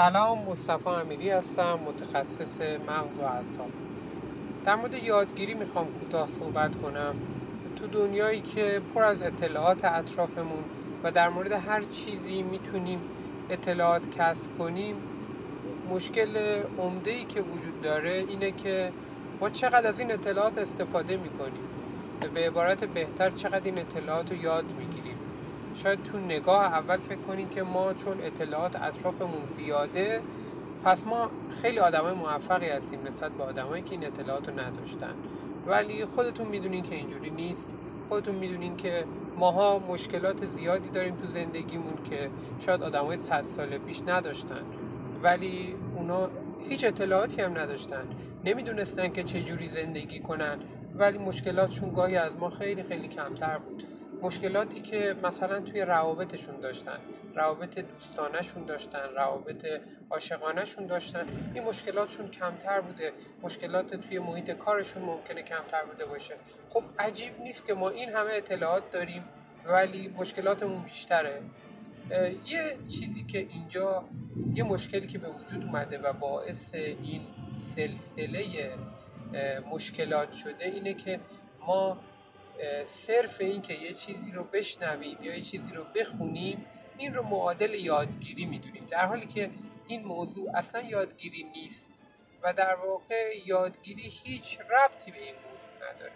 سلام 0.00 0.38
مصطفی 0.38 0.88
امیری 0.88 1.30
هستم 1.30 1.78
متخصص 1.86 2.60
مغز 2.60 3.18
و 3.18 3.22
اعصاب. 3.22 3.70
در 4.64 4.76
مورد 4.76 4.94
یادگیری 4.94 5.54
می‌خوام 5.54 5.86
کوتاه 5.86 6.28
صحبت 6.28 6.76
کنم. 6.82 7.14
تو 7.76 7.86
دنیایی 7.86 8.40
که 8.40 8.80
پر 8.94 9.02
از 9.02 9.22
اطلاعات 9.22 9.84
اطرافمون 9.84 10.64
و 11.04 11.12
در 11.12 11.28
مورد 11.28 11.52
هر 11.52 11.82
چیزی 11.82 12.42
می‌تونیم 12.42 13.00
اطلاعات 13.50 14.10
کسب 14.10 14.58
کنیم 14.58 14.96
مشکل 15.90 16.62
عمده 16.78 17.10
ای 17.10 17.24
که 17.24 17.40
وجود 17.40 17.80
داره 17.82 18.24
اینه 18.28 18.50
که 18.50 18.92
ما 19.40 19.50
چقدر 19.50 19.88
از 19.88 20.00
این 20.00 20.12
اطلاعات 20.12 20.58
استفاده 20.58 21.16
می‌کنیم. 21.16 21.64
به 22.34 22.46
عبارت 22.46 22.84
بهتر 22.84 23.30
چقدر 23.30 23.64
این 23.64 23.78
اطلاعات 23.78 24.30
رو 24.30 24.36
یاد 24.36 24.64
می‌گیریم. 24.64 24.89
شاید 25.74 26.02
تو 26.02 26.18
نگاه 26.18 26.64
اول 26.64 26.96
فکر 26.96 27.20
کنیم 27.20 27.48
که 27.48 27.62
ما 27.62 27.94
چون 27.94 28.20
اطلاعات 28.20 28.76
اطرافمون 28.82 29.42
زیاده 29.50 30.20
پس 30.84 31.06
ما 31.06 31.30
خیلی 31.62 31.78
آدمای 31.78 32.12
موفقی 32.12 32.68
هستیم 32.68 33.06
نسبت 33.06 33.32
به 33.32 33.42
آدمایی 33.42 33.82
که 33.82 33.90
این 33.90 34.06
اطلاعات 34.06 34.48
رو 34.48 34.60
نداشتن. 34.60 35.14
ولی 35.66 36.04
خودتون 36.04 36.46
می‌دونین 36.46 36.82
که 36.82 36.94
اینجوری 36.94 37.30
نیست. 37.30 37.70
خودتون 38.08 38.34
می‌دونین 38.34 38.76
که 38.76 39.04
ماها 39.36 39.78
مشکلات 39.78 40.46
زیادی 40.46 40.88
داریم 40.88 41.16
تو 41.16 41.26
زندگیمون 41.26 42.04
که 42.10 42.30
شاید 42.60 42.82
آدمای 42.82 43.18
100 43.18 43.42
سال 43.42 43.78
پیش 43.78 44.02
نداشتن. 44.06 44.62
ولی 45.22 45.76
اونا 45.96 46.30
هیچ 46.68 46.84
اطلاعاتی 46.84 47.42
هم 47.42 47.58
نداشتن. 47.58 48.04
نمی‌دونستن 48.44 49.08
که 49.08 49.22
چه 49.22 49.42
جوری 49.42 49.68
زندگی 49.68 50.20
کنن. 50.20 50.58
ولی 50.94 51.18
مشکلاتشون 51.18 51.92
گاهی 51.92 52.16
از 52.16 52.32
ما 52.40 52.50
خیلی 52.50 52.82
خیلی 52.82 53.08
کمتر 53.08 53.58
بود. 53.58 53.84
مشکلاتی 54.22 54.80
که 54.80 55.16
مثلا 55.22 55.60
توی 55.60 55.80
روابطشون 55.80 56.60
داشتن 56.60 56.98
روابط 57.34 57.78
دوستانشون 57.78 58.64
داشتن 58.64 59.08
روابط 59.16 59.66
عاشقانهشون 60.10 60.86
داشتن 60.86 61.26
این 61.54 61.64
مشکلاتشون 61.64 62.28
کمتر 62.28 62.80
بوده. 62.80 63.12
مشکلات 63.42 63.94
توی 63.94 64.18
محیط 64.18 64.50
کارشون 64.50 65.02
ممکنه 65.02 65.42
کمتر 65.42 65.84
بوده 65.84 66.06
باشه. 66.06 66.34
خب 66.68 66.82
عجیب 66.98 67.40
نیست 67.40 67.66
که 67.66 67.74
ما 67.74 67.90
این 67.90 68.08
همه 68.08 68.30
اطلاعات 68.32 68.90
داریم 68.90 69.24
ولی 69.64 70.08
مشکلاتمون 70.08 70.82
بیشتره. 70.82 71.42
یه 72.46 72.76
چیزی 72.88 73.22
که 73.22 73.38
اینجا 73.38 74.04
یه 74.54 74.64
مشکلی 74.64 75.06
که 75.06 75.18
به 75.18 75.28
وجود 75.28 75.64
اومده 75.64 75.98
و 75.98 76.12
باعث 76.12 76.74
این 76.74 77.22
سلسله 77.52 78.44
مشکلات 79.70 80.32
شده 80.32 80.64
اینه 80.64 80.94
که 80.94 81.20
ما 81.66 81.98
صرف 82.84 83.40
این 83.40 83.62
که 83.62 83.74
یه 83.74 83.92
چیزی 83.92 84.30
رو 84.32 84.44
بشنویم 84.44 85.18
یا 85.22 85.34
یه 85.34 85.40
چیزی 85.40 85.72
رو 85.72 85.84
بخونیم 85.84 86.66
این 86.98 87.14
رو 87.14 87.22
معادل 87.22 87.74
یادگیری 87.74 88.44
می‌دونیم. 88.44 88.86
در 88.90 89.06
حالی 89.06 89.26
که 89.26 89.50
این 89.86 90.04
موضوع 90.04 90.56
اصلا 90.56 90.80
یادگیری 90.80 91.42
نیست 91.42 91.90
و 92.42 92.52
در 92.52 92.74
واقع 92.74 93.32
یادگیری 93.46 94.02
هیچ 94.02 94.60
ربطی 94.60 95.10
به 95.10 95.22
این 95.22 95.34
موضوع 95.34 95.92
نداره. 95.92 96.12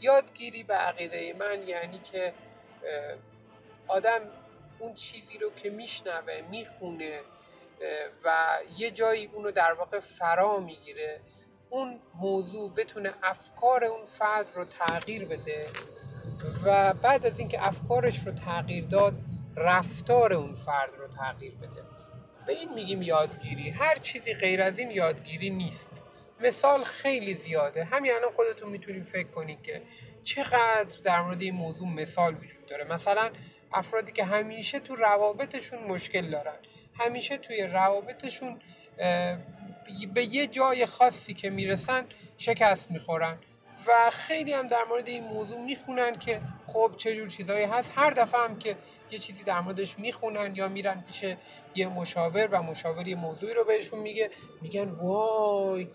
یادگیری 0.00 0.62
به 0.62 0.74
عقیده 0.74 1.34
من 1.38 1.62
یعنی 1.62 1.98
که 1.98 2.34
آدم 3.88 4.20
اون 4.78 4.94
چیزی 4.94 5.38
رو 5.38 5.54
که 5.54 5.70
میشنوه 5.70 6.40
می‌خونه 6.50 7.20
و 8.24 8.58
یه 8.76 8.90
جایی 8.90 9.26
اونو 9.26 9.50
در 9.50 9.72
واقع 9.72 10.00
فرا 10.00 10.60
می‌گیره. 10.60 11.20
اون 11.70 12.00
موضوع 12.14 12.74
بتونه 12.74 13.12
افکار 13.22 13.84
اون 13.84 14.04
فرد 14.06 14.46
رو 14.54 14.64
تغییر 14.64 15.24
بده 15.24 15.66
و 16.64 16.92
بعد 16.92 17.26
از 17.26 17.38
اینکه 17.38 17.66
افکارش 17.66 18.26
رو 18.26 18.32
تغییر 18.32 18.84
داد 18.84 19.20
رفتار 19.56 20.32
اون 20.32 20.54
فرد 20.54 20.94
رو 20.98 21.08
تغییر 21.08 21.54
بده. 21.54 21.82
به 22.46 22.52
این 22.52 22.74
میگیم 22.74 23.02
یادگیری. 23.02 23.70
هر 23.70 23.94
چیزی 23.94 24.34
غیر 24.34 24.62
از 24.62 24.78
این 24.78 24.90
یادگیری 24.90 25.50
نیست. 25.50 26.02
مثال 26.40 26.84
خیلی 26.84 27.34
زیاده. 27.34 27.84
همین 27.84 28.12
الان 28.12 28.32
خودتون 28.32 28.68
می‌تونید 28.68 29.02
فکر 29.02 29.28
کنید 29.28 29.62
که 29.62 29.82
چقدر 30.24 30.98
در 31.04 31.22
مورد 31.22 31.42
این 31.42 31.54
موضوع 31.54 31.88
مثال 31.88 32.34
وجود 32.34 32.66
داره. 32.66 32.84
مثلا 32.84 33.30
افرادی 33.72 34.12
که 34.12 34.24
همیشه 34.24 34.78
تو 34.78 34.96
روابطشون 34.96 35.78
مشکل 35.78 36.30
دارن. 36.30 36.56
همیشه 36.94 37.36
توی 37.36 37.62
روابطشون 37.62 38.58
به 40.14 40.34
یه 40.34 40.46
جای 40.46 40.86
خاصی 40.86 41.34
که 41.34 41.50
می‌رسن 41.50 42.04
شکست 42.38 42.90
می‌خورن. 42.90 43.38
و 43.86 44.10
خیلی 44.12 44.52
هم 44.52 44.66
در 44.66 44.84
مورد 44.88 45.08
این 45.08 45.24
موضوع 45.24 45.58
می‌خونن 45.60 46.12
که 46.12 46.40
خب 46.66 46.92
چه 46.96 47.16
جور 47.16 47.28
چیزایی 47.28 47.64
هست. 47.64 47.92
هر 47.94 48.10
دفعه 48.10 48.40
هم 48.40 48.58
که 48.58 48.76
یه 49.10 49.18
چیزی 49.18 49.42
در 49.42 49.60
موردش 49.60 49.98
می‌خونن 49.98 50.52
یا 50.54 50.68
میرن 50.68 51.04
پیش 51.08 51.34
یه 51.74 51.88
مشاور 51.88 52.48
و 52.52 52.62
مشاور 52.62 53.08
یه 53.08 53.16
موضوعی 53.16 53.54
رو 53.54 53.64
بهشون 53.64 53.98
میگه 53.98 54.30
میگن 54.62 54.84
وای 54.84 55.88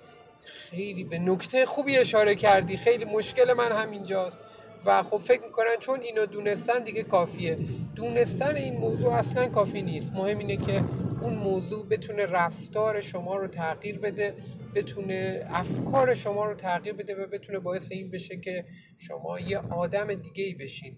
خیلی 0.45 1.03
به 1.03 1.19
نکته 1.19 1.65
خوبی 1.65 1.97
اشاره 1.97 2.35
کردی 2.35 2.77
خیلی 2.77 3.05
مشکل 3.05 3.53
من 3.53 3.71
همینجاست. 3.71 4.39
و 4.85 5.03
خب 5.03 5.17
فکر 5.17 5.41
می‌کنن 5.41 5.75
چون 5.79 6.01
اینو 6.01 6.25
دونستن 6.25 6.79
دیگه 6.79 7.03
کافیه. 7.03 7.57
دونستن 7.95 8.55
این 8.55 8.77
موضوع 8.77 9.13
اصلا 9.13 9.47
کافی 9.47 9.81
نیست. 9.81 10.13
مهم 10.13 10.37
اینه 10.37 10.57
که 10.57 10.81
اون 11.23 11.33
موضوع 11.33 11.85
بتونه 11.85 12.25
رفتار 12.25 13.01
شما 13.01 13.35
رو 13.35 13.47
تغییر 13.47 13.99
بده 13.99 14.33
بتونه 14.75 15.45
افکار 15.49 16.13
شما 16.13 16.45
رو 16.45 16.55
تغییر 16.55 16.93
بده 16.93 17.15
و 17.15 17.27
بتونه 17.27 17.59
باعث 17.59 17.91
این 17.91 18.11
بشه 18.11 18.37
که 18.37 18.65
شما 18.97 19.39
یه 19.39 19.57
آدم 19.57 20.13
دیگه 20.13 20.43
ای 20.43 20.53
بشین. 20.53 20.97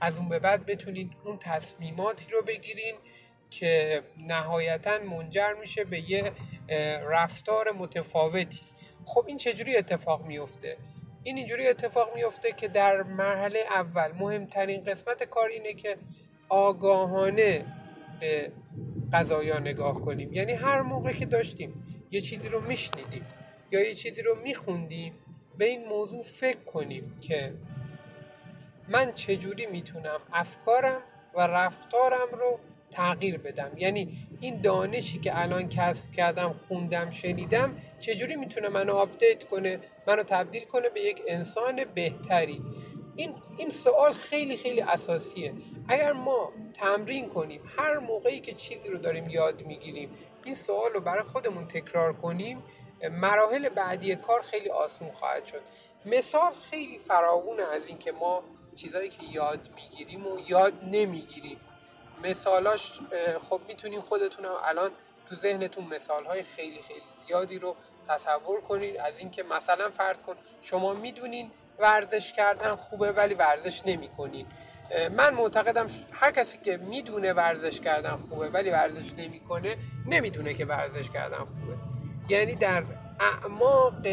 از 0.00 0.18
اون 0.18 0.28
به 0.28 0.38
بعد 0.38 0.66
بتونید 0.66 1.10
اون 1.24 1.38
تصمیماتی 1.38 2.26
رو 2.32 2.42
بگیرین 2.42 2.94
که 3.50 4.02
نهایتا 4.28 4.98
منجر 4.98 5.54
میشه 5.60 5.84
به 5.84 6.10
یه 6.10 6.32
رفتار 7.08 7.72
متفاوتی. 7.72 8.62
خب 9.04 9.24
این 9.26 9.36
چجوری 9.36 9.76
اتفاق 9.76 10.26
میفته؟ 10.26 10.76
این 11.22 11.36
اینجوری 11.36 11.68
اتفاق 11.68 12.14
میفته 12.14 12.52
که 12.52 12.68
در 12.68 13.02
مرحله 13.02 13.58
اول 13.70 14.12
مهمترین 14.12 14.82
قسمت 14.82 15.24
کار 15.24 15.48
اینه 15.48 15.72
که 15.72 15.96
آگاهانه 16.48 17.64
به 18.20 18.52
قضایا 19.14 19.58
نگاه 19.58 20.00
کنیم. 20.00 20.32
یعنی 20.32 20.52
هر 20.52 20.82
موقع 20.82 21.12
که 21.12 21.26
داشتیم 21.26 21.84
یه 22.10 22.20
چیزی 22.20 22.48
رو 22.48 22.60
میشنیدیم 22.60 23.24
یا 23.70 23.88
یه 23.88 23.94
چیزی 23.94 24.22
رو 24.22 24.34
میخوندیم 24.42 25.12
به 25.58 25.64
این 25.64 25.88
موضوع 25.88 26.22
فکر 26.22 26.64
کنیم 26.64 27.18
که 27.20 27.54
من 28.88 29.12
چجوری 29.12 29.66
می‌تونم 29.66 30.20
افکارم 30.32 31.00
و 31.34 31.40
رفتارم 31.40 32.28
رو 32.32 32.58
تغییر 32.90 33.38
بدم. 33.38 33.70
یعنی 33.76 34.18
این 34.40 34.60
دانشی 34.60 35.18
که 35.18 35.40
الان 35.42 35.68
کسب 35.68 36.12
کردم 36.12 36.52
خوندم 36.52 37.10
شنیدم 37.10 37.76
چجوری 38.00 38.36
می‌تونه 38.36 38.68
منو 38.68 38.92
آپدیت 38.92 39.44
کنه 39.44 39.78
منو 40.06 40.22
تبدیل 40.22 40.64
کنه 40.64 40.88
به 40.88 41.00
یک 41.00 41.22
انسان 41.28 41.84
بهتری؟ 41.94 42.62
این 43.16 43.34
این 43.56 43.70
سوال 43.70 44.12
خیلی 44.12 44.56
خیلی 44.56 44.80
اساسیه. 44.80 45.54
اگر 45.88 46.12
ما 46.12 46.52
تمرین 46.74 47.28
کنیم 47.28 47.60
هر 47.76 47.98
موقعی 47.98 48.40
که 48.40 48.52
چیزی 48.52 48.88
رو 48.88 48.98
داریم 48.98 49.28
یاد 49.28 49.62
می‌گیریم 49.62 50.10
این 50.44 50.54
سوال 50.54 50.92
رو 50.92 51.00
برای 51.00 51.22
خودمون 51.22 51.66
تکرار 51.66 52.12
کنیم 52.12 52.62
مراحل 53.10 53.68
بعدی 53.68 54.16
کار 54.16 54.40
خیلی 54.40 54.68
آسون 54.68 55.10
خواهد 55.10 55.46
شد. 55.46 55.60
مثال 56.06 56.52
خیلی 56.52 56.98
فراوونه 56.98 57.62
از 57.62 57.88
اینکه 57.88 58.12
ما 58.12 58.42
چیزهایی 58.76 59.08
که 59.08 59.22
یاد 59.32 59.68
می‌گیریم 59.74 60.26
و 60.26 60.38
یاد 60.46 60.72
نمی‌گیریم. 60.84 61.60
مثالاش 62.22 63.00
خب 63.48 63.60
می‌تونیم 63.68 64.00
خودتون 64.00 64.44
الان 64.44 64.90
تو 65.28 65.34
ذهنتون 65.34 65.84
مثال 65.84 66.24
های 66.24 66.42
خیلی 66.42 66.82
خیلی 66.82 67.02
زیادی 67.26 67.58
رو 67.58 67.76
تصور 68.08 68.60
کنید 68.60 68.96
از 68.96 69.18
اینکه 69.18 69.42
مثلا 69.42 69.90
فرض 69.90 70.22
کن 70.22 70.36
شما 70.62 70.92
می‌دونین 70.92 71.50
ورزش 71.78 72.32
کردن 72.32 72.76
خوبه 72.76 73.12
ولی 73.12 73.34
ورزش 73.34 73.82
نمی‌کنین 73.86 74.46
من 75.16 75.34
معتقدم 75.34 75.86
هر 76.12 76.30
کسی 76.30 76.58
که 76.58 76.76
می‌دونه 76.76 77.32
ورزش 77.32 77.80
کردن 77.80 78.16
خوبه 78.16 78.48
ولی 78.48 78.70
ورزش 78.70 79.12
نمی‌کنه 79.18 79.76
نمی‌دونه 80.06 80.54
که 80.54 80.64
ورزش 80.64 81.10
کردن 81.10 81.38
خوبه. 81.38 81.76
یعنی 82.28 82.54
در 82.54 82.84
اعماق 83.20 84.06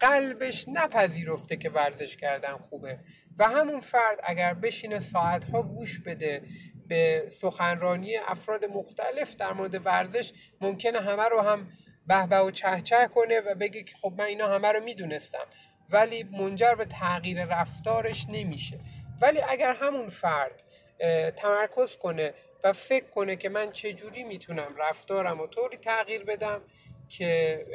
قلبش 0.00 0.64
نپذیرفته 0.68 1.56
که 1.56 1.70
ورزش 1.70 2.16
کردن 2.16 2.56
خوبه. 2.56 2.98
و 3.38 3.48
همون 3.48 3.80
فرد 3.80 4.20
اگر 4.24 4.54
بشینه 4.54 5.00
ساعتها 5.00 5.62
گوش 5.62 6.00
بده 6.00 6.42
به 6.88 7.24
سخنرانی 7.40 8.16
افراد 8.16 8.64
مختلف 8.64 9.36
در 9.36 9.52
مورد 9.52 9.86
ورزش 9.86 10.32
ممکنه 10.60 11.00
همه 11.00 11.28
رو 11.28 11.40
هم 11.40 11.68
به 12.06 12.16
و 12.16 12.50
چهچه 12.50 13.08
کنه 13.14 13.40
و 13.40 13.54
بگه 13.54 13.82
که 13.82 13.94
خب 14.02 14.12
من 14.18 14.24
اینا 14.24 14.48
همه 14.48 14.72
رو 14.72 14.84
می‌دونستم. 14.84 15.46
ولی 15.90 16.22
منجر 16.22 16.74
به 16.74 16.84
تغییر 16.84 17.44
رفتارش 17.44 18.26
نمیشه. 18.28 18.80
ولی 19.20 19.40
اگر 19.40 19.72
همون 19.72 20.08
فرد 20.08 20.62
تمرکز 21.36 21.96
کنه 21.96 22.34
و 22.64 22.72
فکر 22.72 23.06
کنه 23.06 23.36
که 23.36 23.48
من 23.48 23.70
چجوری 23.70 24.24
می‌تونم 24.24 24.74
رفتارم 24.78 25.40
و 25.40 25.46
طوری 25.46 25.76
تغییر 25.76 26.24
بدم 26.24 26.60
که 27.08 27.66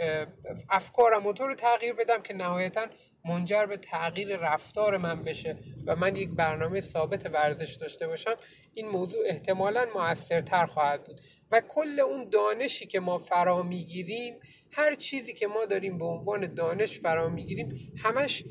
افکارم 0.70 1.28
و 1.28 1.32
رو 1.32 1.56
تغییر 1.56 1.94
بدم 1.94 2.22
که 2.22 2.34
نهایتا 2.34 2.86
منجر 3.26 3.66
به 3.66 3.78
تغییر 3.78 4.38
رفتار 4.38 4.98
من 4.98 5.24
بشه 5.24 5.56
و 5.86 5.96
من 5.96 6.16
یک 6.16 6.30
برنامه 6.30 6.82
ثابت 6.82 7.26
ورزش 7.26 7.74
داشته 7.74 8.08
باشم 8.08 8.36
این 8.74 8.88
موضوع 8.88 9.26
احتمالا 9.26 9.86
موثرتر 9.96 10.66
خواهد 10.66 11.04
بود. 11.04 11.22
و 11.52 11.62
کل 11.62 12.00
اون 12.00 12.30
دانشی 12.30 12.86
که 12.86 13.00
ما 13.00 13.18
فرا 13.18 13.64
می‌گیریم 13.64 14.40
هر 14.72 14.96
چیزی 14.96 15.34
که 15.34 15.48
ما 15.48 15.66
داریم 15.66 15.98
به 15.98 16.06
عنوان 16.06 16.54
دانش 16.54 17.00
فرا 17.00 17.30
می‌گیریم 17.30 17.94
همش 18.04 18.44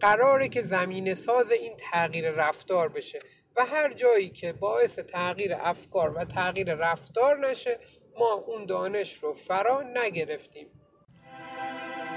قراره 0.00 0.48
که 0.48 0.62
زمین 0.62 1.14
ساز 1.14 1.50
این 1.50 1.76
تغییر 1.76 2.30
رفتار 2.30 2.88
بشه. 2.88 3.18
و 3.56 3.64
هر 3.64 3.92
جایی 3.92 4.28
که 4.28 4.52
باعث 4.52 4.98
تغییر 4.98 5.54
افکار 5.54 6.10
و 6.10 6.24
تغییر 6.24 6.74
رفتار 6.74 7.48
نشه 7.48 7.78
ما 8.18 8.32
اون 8.46 8.66
دانش 8.66 9.14
رو 9.14 9.32
فرا 9.32 9.82
نگرفتیم. 10.04 10.66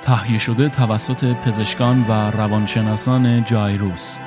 تهیه 0.01 0.39
شده 0.39 0.69
توسط 0.69 1.33
پزشکان 1.33 2.05
و 2.09 2.31
روانشناسان 2.31 3.43
جایروس 3.43 4.17